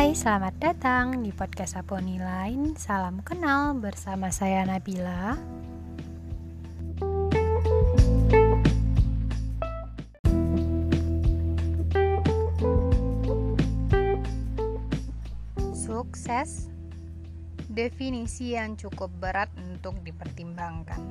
[0.00, 2.72] Hai, selamat datang di podcast Aponi Lain.
[2.72, 5.36] Salam kenal bersama saya Nabila.
[15.76, 16.72] Sukses
[17.68, 21.04] definisi yang cukup berat untuk dipertimbangkan.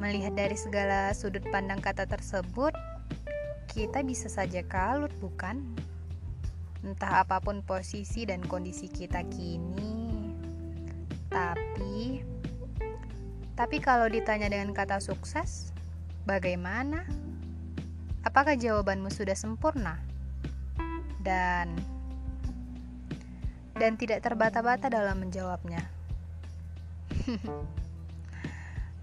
[0.00, 2.72] Melihat dari segala sudut pandang kata tersebut,
[3.68, 5.91] kita bisa saja kalut, bukan?
[6.82, 10.34] Entah apa pun posisi dan kondisi kita kini.
[11.30, 12.22] Tapi
[13.52, 15.70] tapi kalau ditanya dengan kata sukses,
[16.26, 17.06] bagaimana?
[18.26, 19.98] Apakah jawabanmu sudah sempurna?
[21.22, 21.78] Dan
[23.78, 25.82] dan tidak terbata-bata dalam menjawabnya.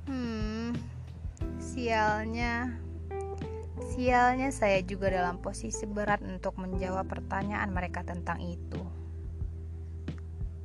[0.09, 0.75] hmm,
[1.61, 2.73] sialnya
[3.79, 8.83] Sialnya saya juga dalam posisi berat untuk menjawab pertanyaan mereka tentang itu.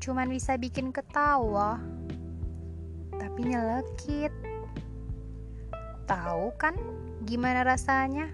[0.03, 1.79] Cuman bisa bikin ketawa,
[3.15, 4.35] tapi nyelekit.
[6.11, 6.75] Tahu kan
[7.23, 8.29] gimana rasanya?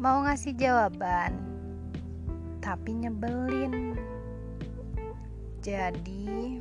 [0.00, 1.36] Mau ngasih jawaban,
[2.64, 3.94] tapi nyebelin.
[5.62, 6.58] Jadi,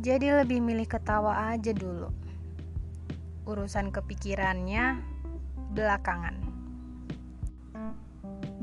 [0.00, 2.23] jadi lebih milih ketawa aja dulu
[3.44, 5.04] urusan kepikirannya
[5.76, 6.36] belakangan.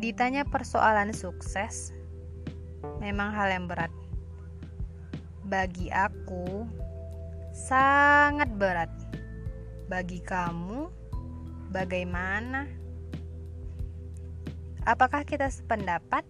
[0.02, 1.94] Ditanya persoalan sukses,
[2.98, 3.94] memang hal yang berat.
[5.46, 6.66] Bagi aku,
[7.54, 8.90] sangat berat.
[9.86, 10.90] Bagi kamu,
[11.70, 12.66] bagaimana?
[14.88, 16.26] Apakah kita sependapat?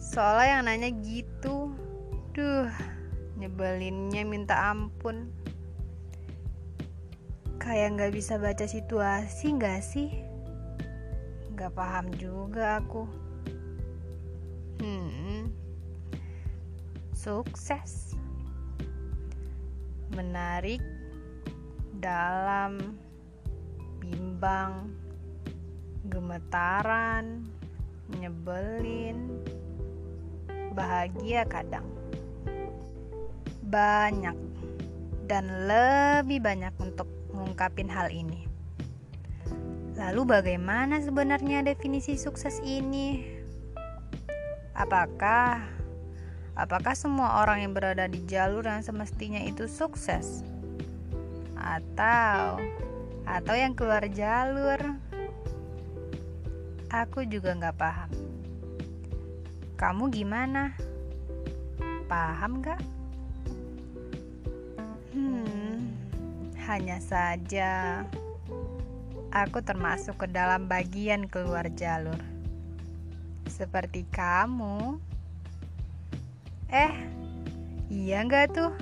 [0.00, 1.70] Soalnya yang nanya gitu,
[2.34, 2.70] duh,
[3.40, 5.30] nyebelinnya minta ampun.
[7.62, 10.10] Kayak nggak bisa baca situasi nggak sih?
[11.54, 13.08] Nggak paham juga aku.
[14.82, 15.24] Hmm
[17.24, 18.12] sukses.
[20.12, 20.84] Menarik
[22.04, 23.00] dalam
[23.96, 24.92] bimbang
[26.12, 27.48] gemetaran
[28.20, 29.40] nyebelin
[30.76, 31.88] bahagia kadang
[33.74, 34.38] banyak
[35.26, 38.46] dan lebih banyak untuk mengungkapin hal ini.
[39.98, 43.26] Lalu bagaimana sebenarnya definisi sukses ini?
[44.78, 45.58] Apakah
[46.54, 50.46] apakah semua orang yang berada di jalur yang semestinya itu sukses?
[51.58, 52.62] Atau
[53.26, 54.78] atau yang keluar jalur?
[56.94, 58.10] Aku juga nggak paham.
[59.74, 60.78] Kamu gimana?
[62.06, 62.62] Paham
[65.14, 65.78] gak?
[66.66, 68.02] Hanya saja,
[69.30, 72.18] aku termasuk ke dalam bagian keluar jalur,
[73.46, 74.98] seperti kamu.
[76.68, 76.94] Eh,
[77.88, 78.72] iya nggak tuh?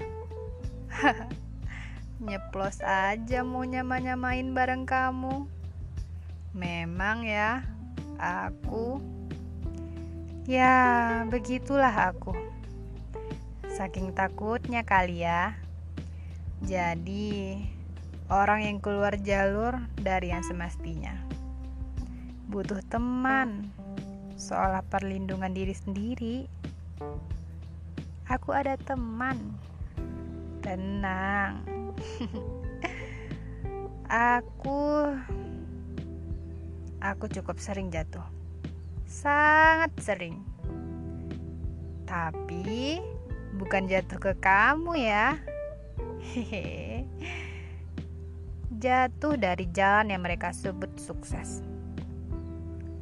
[2.25, 5.45] Nyeplos aja mau nyama-nyamain bareng kamu.
[6.57, 7.67] Memang ya,
[8.17, 9.03] aku
[10.43, 12.35] Ya, begitulah aku.
[13.71, 15.62] Saking takutnya kali ya.
[16.63, 17.59] Jadi,
[18.31, 21.33] orang yang keluar jalur dari yang semestinya
[22.53, 23.73] butuh teman,
[24.37, 26.45] seolah perlindungan diri sendiri.
[28.29, 29.57] Aku ada teman,
[30.61, 31.65] tenang.
[34.37, 35.17] aku,
[37.01, 38.29] aku cukup sering jatuh,
[39.09, 40.45] sangat sering.
[42.05, 43.01] Tapi
[43.57, 45.41] bukan jatuh ke kamu ya
[48.83, 51.63] Jatuh dari jalan yang mereka sebut sukses.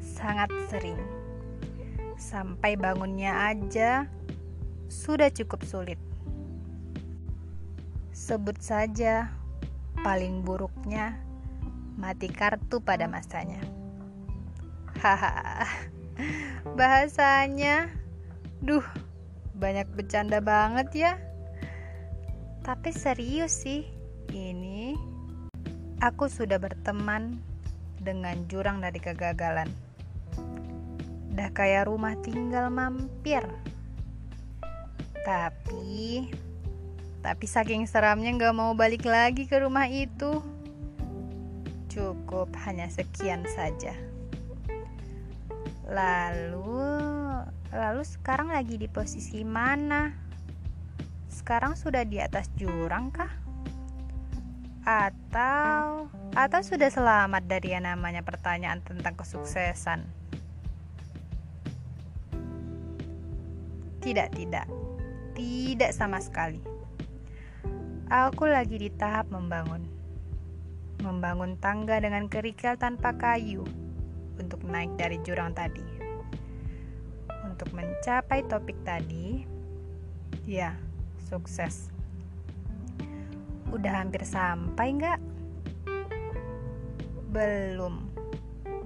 [0.00, 0.98] Sangat sering.
[2.20, 4.04] Sampai bangunnya aja
[4.90, 5.96] sudah cukup sulit.
[8.12, 9.32] Sebut saja
[10.04, 11.16] paling buruknya
[11.96, 13.60] mati kartu pada masanya.
[15.00, 15.64] Haha.
[16.76, 17.88] Bahasanya
[18.60, 18.84] duh,
[19.56, 21.12] banyak bercanda banget ya.
[22.60, 23.88] Tapi serius sih,
[24.36, 24.92] ini
[26.04, 27.40] aku sudah berteman
[27.96, 29.68] dengan jurang dari kegagalan.
[31.32, 33.40] Dah kayak rumah tinggal mampir.
[35.24, 36.28] Tapi,
[37.24, 40.44] tapi saking seramnya gak mau balik lagi ke rumah itu.
[41.88, 43.96] Cukup hanya sekian saja.
[45.88, 46.86] Lalu,
[47.72, 50.29] lalu sekarang lagi di posisi mana?
[51.40, 53.32] Sekarang sudah di atas jurang kah?
[54.84, 60.04] Atau atau sudah selamat dari yang namanya pertanyaan tentang kesuksesan?
[64.04, 64.68] Tidak, tidak.
[65.32, 66.60] Tidak sama sekali.
[68.12, 69.84] Aku lagi di tahap membangun.
[71.00, 73.64] Membangun tangga dengan kerikil tanpa kayu
[74.36, 75.84] untuk naik dari jurang tadi.
[77.44, 79.44] Untuk mencapai topik tadi,
[80.48, 80.72] ya,
[81.30, 81.94] sukses.
[83.70, 85.20] Udah hampir sampai nggak?
[87.30, 88.10] Belum.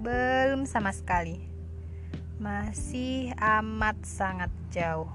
[0.04, 1.54] Belum sama sekali
[2.44, 5.08] masih amat sangat jauh.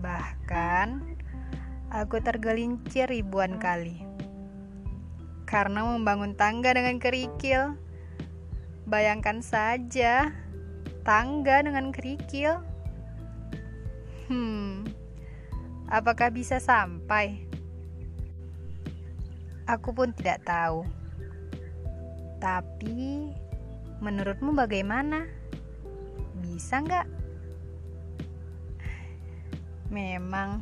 [0.00, 1.04] Bahkan
[1.94, 4.02] aku tergelincir ribuan kali.
[5.44, 7.78] Karena membangun tangga dengan kerikil.
[8.88, 10.34] Bayangkan saja
[11.06, 12.64] tangga dengan kerikil.
[14.26, 14.90] Hmm.
[15.90, 17.44] Apakah bisa sampai?
[19.66, 20.86] Aku pun tidak tahu.
[22.38, 23.34] Tapi
[24.00, 25.40] menurutmu bagaimana?
[26.40, 27.08] bisa nggak?
[29.88, 30.60] Memang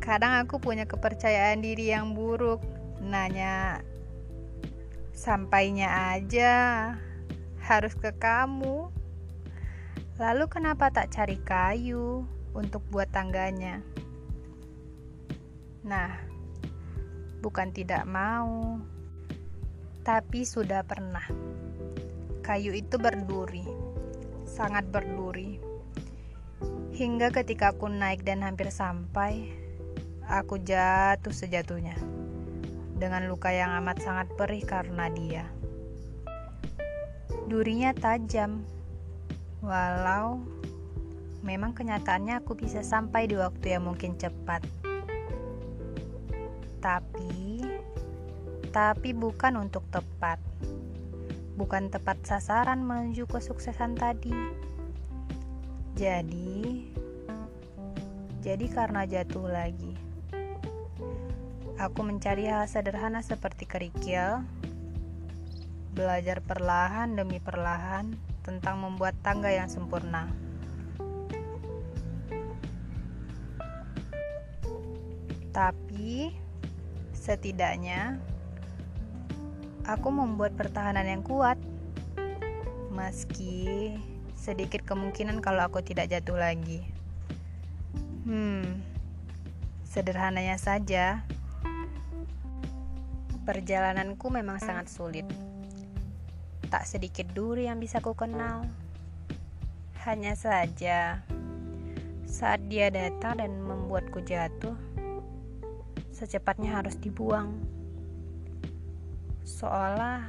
[0.00, 2.64] kadang aku punya kepercayaan diri yang buruk.
[3.04, 3.84] Nanya
[5.12, 6.52] sampainya aja
[7.60, 8.88] harus ke kamu.
[10.16, 12.24] Lalu kenapa tak cari kayu
[12.56, 13.84] untuk buat tangganya?
[15.84, 16.16] Nah,
[17.44, 18.80] bukan tidak mau,
[20.00, 21.28] tapi sudah pernah.
[22.40, 23.84] Kayu itu berduri
[24.54, 25.58] sangat berduri.
[26.94, 29.50] Hingga ketika aku naik dan hampir sampai,
[30.30, 31.98] aku jatuh sejatuhnya.
[32.94, 35.50] Dengan luka yang amat sangat perih karena dia.
[37.50, 38.62] Durinya tajam,
[39.58, 40.38] walau
[41.42, 44.62] memang kenyataannya aku bisa sampai di waktu yang mungkin cepat.
[46.84, 47.64] Tapi,
[48.68, 50.36] tapi bukan untuk tepat
[51.54, 54.34] bukan tepat sasaran menuju kesuksesan tadi.
[55.94, 56.90] Jadi,
[58.42, 59.94] jadi karena jatuh lagi,
[61.78, 64.42] aku mencari hal sederhana seperti kerikil,
[65.94, 70.26] belajar perlahan demi perlahan tentang membuat tangga yang sempurna.
[75.54, 76.43] Tapi
[77.24, 78.20] setidaknya
[79.88, 81.56] aku membuat pertahanan yang kuat.
[82.92, 83.96] Meski
[84.36, 86.84] sedikit kemungkinan kalau aku tidak jatuh lagi.
[88.28, 88.84] Hmm,
[89.88, 91.24] sederhananya saja,
[93.48, 95.24] perjalananku memang sangat sulit.
[96.68, 98.68] Tak sedikit duri yang bisa ku kenal.
[100.04, 101.24] Hanya saja,
[102.28, 104.76] saat dia datang dan membuatku jatuh,
[106.14, 107.58] secepatnya harus dibuang
[109.44, 110.24] seolah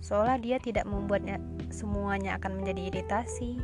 [0.00, 1.36] seolah dia tidak membuatnya
[1.68, 3.60] semuanya akan menjadi iritasi.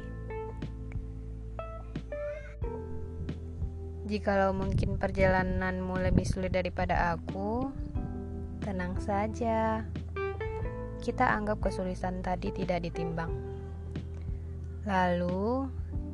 [4.06, 7.74] Jikalau mungkin perjalananmu lebih sulit daripada aku,
[8.62, 9.82] tenang saja.
[11.02, 13.34] Kita anggap kesulitan tadi tidak ditimbang.
[14.86, 15.66] Lalu,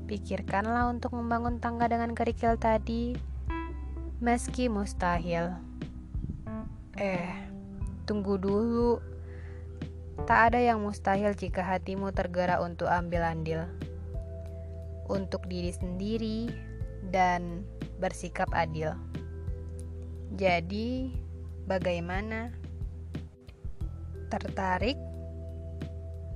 [0.08, 3.12] pikirkanlah untuk membangun tangga dengan kerikil tadi,
[4.22, 5.50] meski mustahil.
[6.94, 7.34] Eh,
[8.06, 9.02] Tunggu dulu.
[10.26, 13.66] Tak ada yang mustahil jika hatimu tergerak untuk ambil andil.
[15.10, 16.50] Untuk diri sendiri
[17.10, 17.66] dan
[17.98, 18.94] bersikap adil.
[20.38, 21.10] Jadi,
[21.66, 22.54] bagaimana?
[24.30, 24.96] Tertarik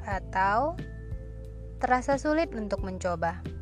[0.03, 0.75] atau
[1.79, 3.56] terasa sulit untuk mencoba?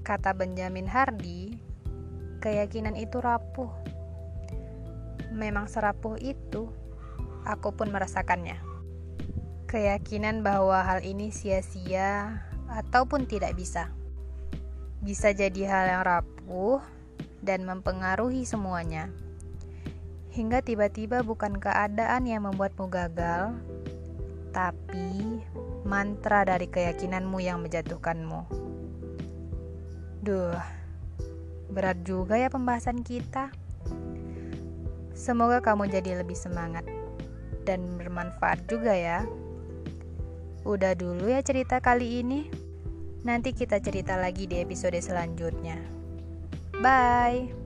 [0.00, 1.56] Kata Benjamin Hardy,
[2.40, 3.90] keyakinan itu rapuh
[5.30, 6.68] memang serapuh itu,
[7.46, 8.58] aku pun merasakannya.
[9.70, 13.94] Keyakinan bahwa hal ini sia-sia ataupun tidak bisa.
[15.00, 16.82] Bisa jadi hal yang rapuh
[17.40, 19.08] dan mempengaruhi semuanya.
[20.34, 23.54] Hingga tiba-tiba bukan keadaan yang membuatmu gagal,
[24.50, 25.42] tapi
[25.86, 28.59] mantra dari keyakinanmu yang menjatuhkanmu.
[30.20, 30.56] Duh,
[31.72, 33.48] berat juga ya pembahasan kita.
[35.16, 36.84] Semoga kamu jadi lebih semangat
[37.64, 39.24] dan bermanfaat juga ya.
[40.64, 42.48] Udah dulu ya cerita kali ini.
[43.24, 45.76] Nanti kita cerita lagi di episode selanjutnya.
[46.80, 47.59] Bye.